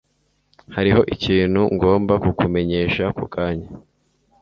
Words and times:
Hariho 0.75 1.01
ikintu 1.15 1.61
ngomba 1.75 2.13
kukumenyesha 2.23 3.01
ako 3.11 3.23
kanya. 3.33 3.69